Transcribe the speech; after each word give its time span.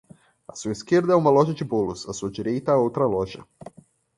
A 0.47 0.55
sua 0.55 0.71
esquerda 0.71 1.13
há 1.13 1.15
uma 1.15 1.29
loja 1.29 1.53
de 1.53 1.63
bolos, 1.63 2.09
a 2.09 2.13
sua 2.13 2.31
direita 2.31 2.71
há 2.71 2.75
outra 2.75 3.05
loja 3.05 3.45